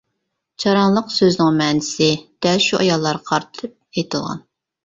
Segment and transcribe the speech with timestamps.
[0.63, 2.09] جاراڭلىق سۆزىنىڭ مەنىسى
[2.47, 4.43] دەل شۇ ئاياللارغا قارىتىپ ئېيتىلغان.